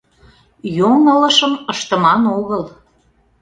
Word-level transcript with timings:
Йоҥылышым 0.77 1.53
ыштыман 1.71 2.21
огыл. 2.37 2.63